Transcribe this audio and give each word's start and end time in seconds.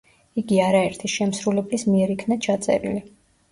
იგი 0.41 0.55
არაერთი 0.67 1.11
შემსრულებლის 1.17 1.87
მიერ 1.93 2.17
იქნა 2.17 2.41
ჩაწერილი. 2.49 3.07